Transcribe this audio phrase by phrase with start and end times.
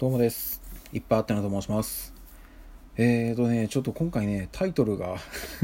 [0.00, 0.62] どうもです。
[0.94, 2.14] いっぱいあってなと申します。
[2.96, 5.16] えーとね、ちょっと今回ね、タイトルが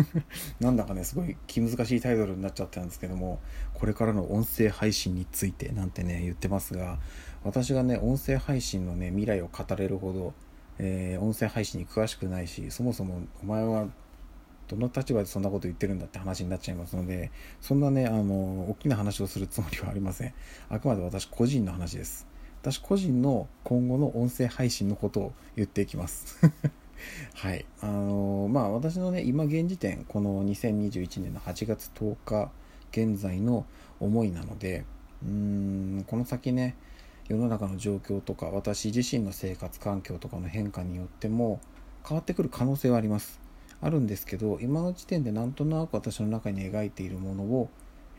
[0.61, 3.41] なんだかね、すごい気難しいタイトルになっちゃったんですけども、
[3.73, 6.99] これからの音声配信についてなんてね、言ってますが、
[7.45, 10.35] 私がね、音声配信のね、未来を語れるほど、
[10.79, 13.89] えー、音声配信に詳しくないし、そもそもお前は
[14.69, 17.31] どの立場でそんなこと言ってるんだって話になっちゃいますので、
[17.63, 20.35] そんなね、あの、大きな話をするつもりはありません。
[20.69, 22.36] あくまで私個人の話です。
[22.67, 26.37] 私個人の今後の音声配信のことを言っていきます
[27.35, 27.65] はい。
[27.81, 32.51] あのー、まあ私のね、今現時点、この2021年の8月10日
[32.91, 33.67] 現在の
[34.01, 34.85] 思いなので、
[35.23, 35.31] うー
[36.01, 36.75] ん、この先ね、
[37.29, 41.61] 世の中の状況とか、私自身の生活環境とかの変化によっても
[42.05, 43.39] 変わってくる可能性はあります。
[43.81, 47.69] あるんですけど、今の時点でなんとなく私の中に描いているものを、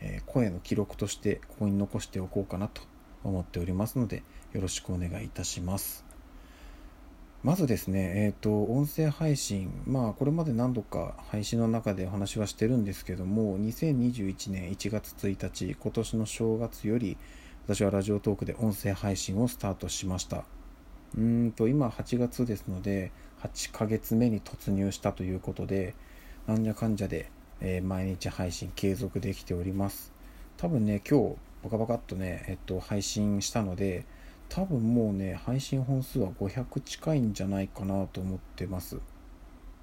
[0.00, 2.80] えー、声の記録としてここに残しておこうかなと
[3.24, 4.22] 思っておりますので、
[4.52, 6.08] よろしくお願いいたします。
[7.44, 17.16] まずですね、えっ、ー、と、音声配信、まあ、これまで何度か配信の中でお話はしてるんですけども、2021年1月1日、今年の正月より、
[17.66, 20.44] 私はラジオトークで音声配信をスタートしました。
[21.16, 25.94] うんと、今8月ですので、8ヶ月目に突入したということで、
[26.48, 27.30] なんじゃかんじゃで、
[27.60, 30.12] えー、毎日配信継続できております。
[30.56, 34.04] 多分ね、今日、バカバカっとね、えっと、配信したので、
[34.48, 38.98] 多分もうね配信本数は500近いんじゃないかなと思ってます。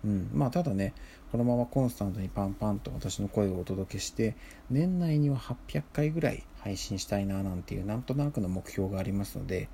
[0.04, 0.30] うん。
[0.34, 0.94] まあただね
[1.32, 4.36] このままコンスタントにパンパンと私の声をお届けして
[4.70, 9.70] 年内には800回ぐらい配信したいななんていうなんとなくの目標がありますので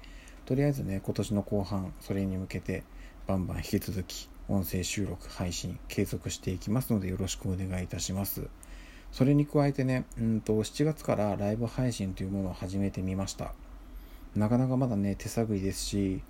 [0.46, 2.84] とりあえずね今年の後半それに向けて
[3.28, 8.50] バンバン引き続き音声収録配信継続していきますのでよろしくお願いいたします。
[9.12, 13.54] それに加えてねうんと7月からライブ配信というものを始めてみました。
[14.36, 16.22] なかなかまだね手探りですし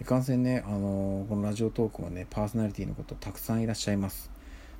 [0.00, 4.30] いかんせんね、あのー、このラジオトークはねパーソナリティのことたくさんいらっしゃいます。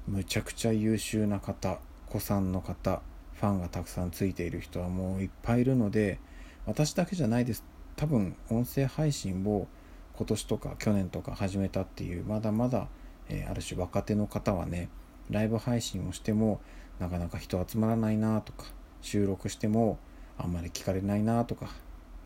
[0.09, 3.03] むちゃくちゃ優秀な方子さんの方
[3.35, 6.19] ファンがたくさんついている人はもういっぱいいるので
[6.67, 7.65] 私だけじゃないです。
[7.97, 9.69] 多分音声配信を
[10.17, 12.89] 今年とか去年とか始めたっていうまだまだ、
[13.29, 14.89] えー、ある種若手の方はね
[15.31, 16.61] ライブ配信をしても
[17.03, 18.67] なかなか人集まらないなとか
[19.01, 19.99] 収録しても
[20.39, 21.69] あんまり聞かれないなとか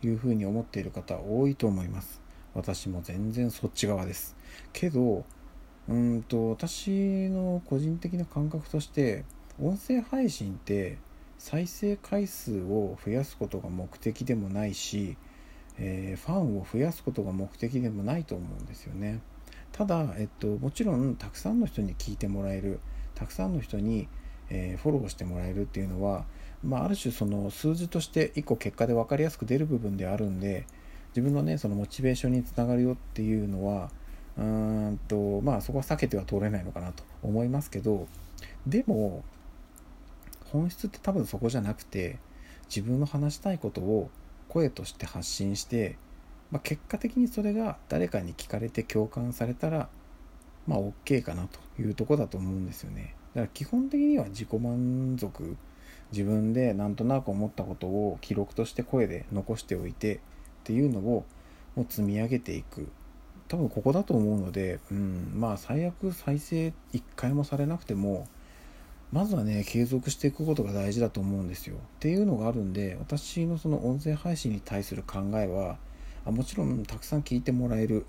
[0.03, 2.21] いうふうに思っている方多いと思います。
[2.53, 4.35] 私も全然そっち側です。
[4.73, 5.25] けど、
[5.89, 9.25] うんと、私の個人的な感覚として、
[9.59, 10.97] 音声配信って
[11.39, 15.17] 再生回数を増やすことが目的でもないし、
[15.79, 19.21] えー、ファンを増やすことが目的でもないと思うんですよね。
[19.71, 22.79] ただ、えっと、もちろんたくさんの人に聞いてもらえる、
[23.15, 24.07] たくさんの人に、
[24.49, 26.25] え、フォローしてもらえるっていうのは
[26.63, 30.65] まあ、ある種その数字として1個結果で分かりやすく出る部分であるんで
[31.09, 33.91] 自分のねそのモチベーションにつながるよっていうのは
[34.37, 38.07] うんとまあそこは避けては通れないのかなと思いますけど
[38.65, 39.23] でも
[40.51, 42.17] 本質って多分そこじゃなくて
[42.67, 44.09] 自分の話したいことを
[44.49, 45.97] 声として発信して、
[46.51, 49.89] まあ、結果的にそれが誰かに聞かれて共感されたら
[50.65, 53.16] まあ OK かなというとこだと思うんですよね。
[53.37, 55.55] から基本的には自己満足
[56.11, 60.19] 自分でなんとなく思ったことを記録として声で残しておいてっ
[60.63, 61.25] ていうのを
[61.75, 62.87] もう積み上げていく。
[63.47, 68.27] 多分ここだと思うので、うん、まあ最悪再生1回もされなくても
[69.13, 71.77] まずはね継続していくことが大事だと思うんですよ。
[71.77, 75.77] っていうのがあるんで私のその音声配信に対する考えは
[76.25, 78.05] あもちろんたくさん聞いてもらえる。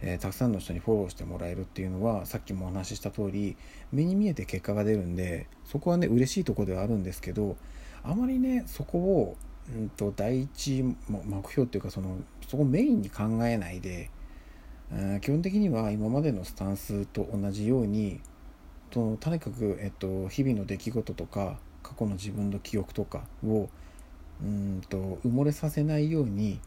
[0.00, 3.56] えー、たくさんの人にフォローしてもらえるっていうのはさっきもお話しした通り
[3.92, 7.56] 目に見えて結果が出るんでそこはね嬉しいとこではあるんですけど
[8.04, 9.36] あまりねそこを、
[9.74, 14.10] うんと、第一目標っていうかそのそこメインに考えないで、
[14.92, 18.20] えー、基本的には今までのスタンスと同じように
[18.90, 23.68] ととにかく、えっと、日々の出来事とか過去の自分の記憶とかを
[24.42, 26.60] うんと埋もれさせないように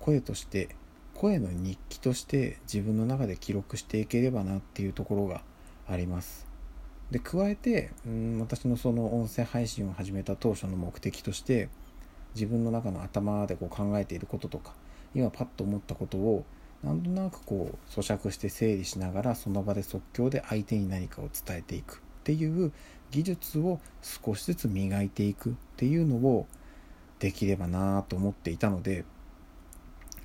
[0.00, 0.74] 声として
[1.22, 5.42] 声の日記として自分の中で記録していければなっていうところが
[5.88, 6.48] あります。
[7.12, 11.68] で加えてうん私のその音声配信を始めた当初の目的として
[12.34, 14.72] 自分の中の頭でこう考えていることとか
[15.14, 16.44] 今パッと思ったことを
[16.82, 22.72] なんとなくこう咀嚼して整理しながらその場で即興で相手に何かを伝えていくっていう
[23.12, 26.48] 技術を少しずつ磨いていくっていうのを
[27.20, 29.04] できればなと思っていたので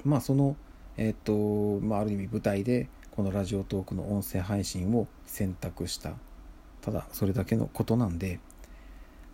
[0.04, 0.56] まあその
[0.98, 6.14] えっ、と、まあ、ある意味舞台でこのラジオトークの音声配信を選択した。
[6.82, 8.40] ただ、それだけのことなんで、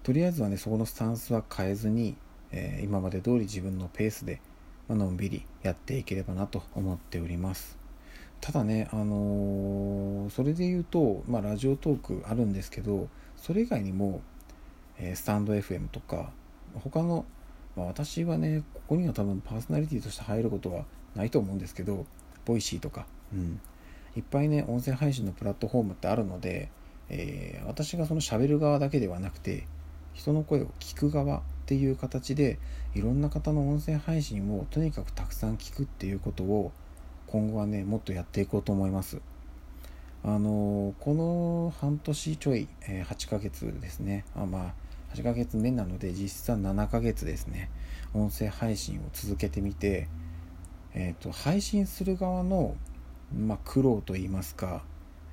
[0.04, 2.15] とりあえずはね、そこのスタンスは変えずに、
[2.54, 4.39] えー、今まで通り自分のペースで
[4.88, 7.77] まあのんびりやっていければなと思っております
[8.39, 14.21] ただねあのー、それで言うと、まあ、ラジオトークあるんですけどそれ以外にも、
[15.00, 16.31] えー、スタンド FM とか
[16.75, 17.25] 他の、
[17.75, 22.06] まあ、私はねここには多分パーソナリティとして入ることはないと思うんですけど
[22.45, 23.60] ボイシーとか、うん、
[24.15, 26.69] いっぱいね音声配信のプラットフォームってあるので、
[27.10, 29.68] えー、私がその喋る側だけではなくて
[30.13, 32.60] 人の声を聞く側っていう形で
[32.94, 36.71] いろんな方の音声配信をとにかくたくさん聞くっていうことを
[37.27, 39.21] 今後はねもっとやっていこうと思います。
[40.25, 44.25] あのこの半年ちょい、えー、8ヶ月ですね。
[44.36, 44.74] あまあ
[45.16, 47.69] 8ヶ月目なので実質は7ヶ月ですね。
[48.13, 50.07] 音声配信を続けてみて
[50.94, 52.75] え、ー、と配信する側の
[53.36, 54.84] まあ、苦労と言いますか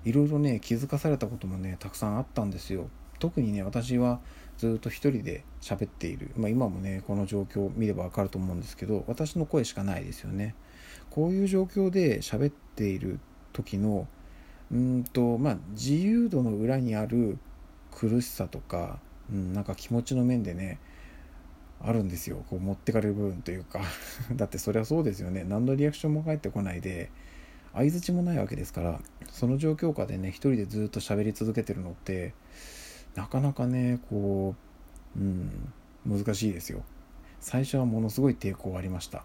[0.04, 2.88] いろいろね気づかされたこともねたくさんあったんですよ。
[3.18, 4.18] 特にね私は
[4.56, 10.54] ずっと一人で喋っている、まあ、今もねこの状況を見ればわかると思うんですけど私の声しかないですよね。
[11.10, 13.20] こういう状況で喋っている
[13.52, 14.08] 時の
[14.72, 17.38] うんとまあ自由度の裏にある
[17.90, 20.78] 苦しさとか、うん、なんか気持ちの面でね
[21.82, 22.44] あるんですよ。
[22.50, 23.80] こう持ってかれる部分というか。
[24.36, 25.44] だってそりゃそうですよね。
[25.44, 27.10] 何のリアクションも返ってこないで
[27.72, 29.00] 相づちもないわけですから
[29.30, 32.34] その状況下でね一人でずっと喋り続けてるのって
[33.14, 34.54] なかなかねこ
[35.16, 35.72] ううん
[36.06, 36.82] 難しいですよ。
[37.40, 39.18] 最初はものすごい抵抗ありました。
[39.18, 39.22] っ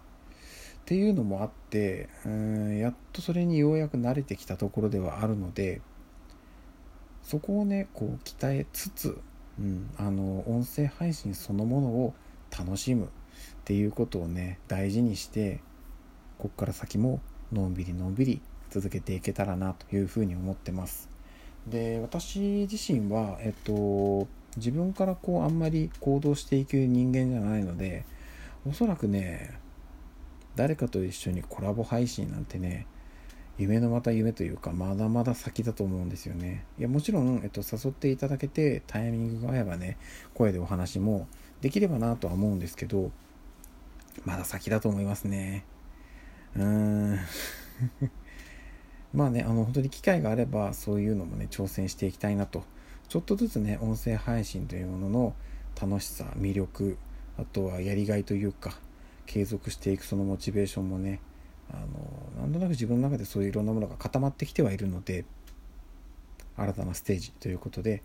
[0.86, 5.80] ていうのもあってうんやっとそれにようやく慣れてきたところではあるので
[7.22, 9.18] そこをねこう鍛えつつ、
[9.58, 12.14] うん、あの音声配信そのものを
[12.58, 13.08] 楽しむっ
[13.64, 15.60] ていうことをね大事にして
[16.38, 17.20] こっから先も
[17.52, 21.08] のんびりのんびり続けていけたらなというふうに思ってます。
[21.66, 28.04] で私自身は、えっと、自分からこうあんまり行動していく人間じゃないので
[28.64, 29.58] おそらくね
[30.54, 32.86] 誰かと一緒にコラボ配信なんてね
[33.58, 39.98] 夢のまた夢というかまだまだ先だと思うんですよねいやもちろん、えっと、誘っていただけてタイミングが合えばね
[40.34, 41.26] 声でお話も
[41.60, 43.10] できればなとは思うんですけど
[44.24, 45.64] まだ先だと思いますね。
[46.56, 47.18] うーん。
[49.12, 52.64] まあねあの本当に機会があればそういうのもね挑戦していきたいなと。
[53.08, 55.34] ちょっとずつね音声配信というものの
[55.80, 56.98] 楽しさ魅力
[57.38, 58.78] あとはやりがいというか
[59.26, 61.20] 継続していくそのモチベーションもね
[61.70, 61.76] あ
[62.36, 65.24] のなんとなく自分の中でそういういろんなものが固まってきてはいるので
[66.56, 68.02] 新たなステージということで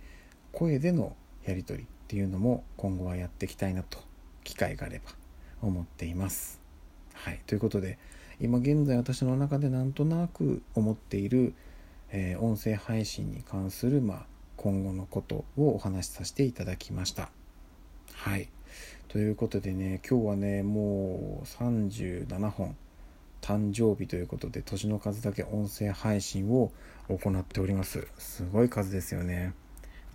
[0.52, 1.16] 声での
[1.46, 3.98] やり取りっていうのも今後はやっていきたいなと
[4.44, 5.12] 機会があれば
[5.62, 6.60] 思っています。
[7.14, 7.98] はい、ということで
[8.42, 11.54] 今現在私の中でなんとなく思っている、
[12.10, 14.26] えー、音声配信に関する、まあ、
[14.58, 17.32] 今後のことをお話しさせていただきました。
[18.12, 18.50] はい。
[19.08, 22.76] ということでね、今日はね、もう37本、
[23.42, 26.74] 誕生日ということで、年の数だけ音声配信を
[27.08, 28.06] 行っております。
[28.18, 29.54] すごい数ですよね。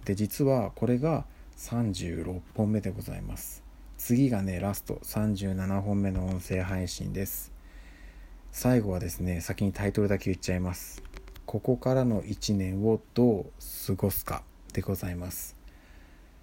[0.05, 1.25] で、実はこれが
[1.57, 3.63] 36本目でございます。
[3.99, 7.57] 次がね、ラスト37本目の音声配信です。
[8.59, 11.03] 最後はですね先にタイトルだけ言っちゃいます
[11.45, 13.45] ここからの1年をどう
[13.87, 14.43] 過ごすか
[14.73, 15.55] でございます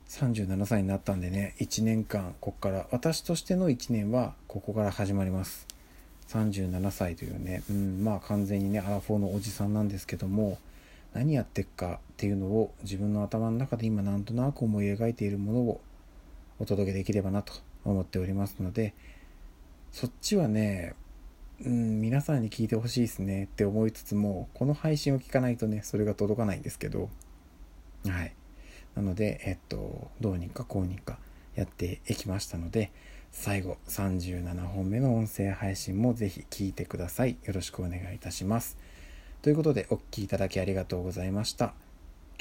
[0.09, 5.65] 37歳になったんでね1年間ここから私としての1年はここから始まります
[6.27, 10.59] 37歳というね、うん、まあ完全にねアラフォーのおじさんなんですけども
[11.15, 15.81] 何やってっかっていうのを自分の頭の中で今なんとなく思い描いているものを
[16.57, 17.51] お届けできればなと
[17.83, 18.93] 思っておりますので
[19.91, 20.95] そっちはね
[21.65, 27.09] うん、皆さんに聞いてほしいですねって思いつつも、この配信を聞かないとね、それが届かないんですけど、
[28.05, 28.33] はい。
[28.95, 31.19] なので、えっと、どうにかこうにか
[31.55, 32.91] やっていきましたので、
[33.31, 37.37] 最後37本目の音声配信もぜひ聞いてください。
[37.43, 38.77] よろしくお願いいたします。
[39.41, 41.82] ということで、お聴きいただきありがとうございました。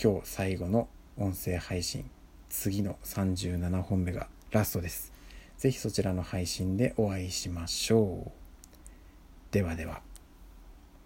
[0.01, 2.11] 今日最後の音声配信、
[2.49, 5.13] 次の37本目がラストです。
[5.59, 8.31] 是非そちらの配信でお会いしましょう。
[9.53, 10.01] ではでは。